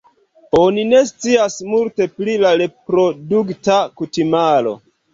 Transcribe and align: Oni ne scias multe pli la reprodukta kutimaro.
Oni 0.59 0.85
ne 0.93 1.01
scias 1.09 1.59
multe 1.75 2.09
pli 2.17 2.39
la 2.47 2.57
reprodukta 2.65 3.81
kutimaro. 3.99 4.79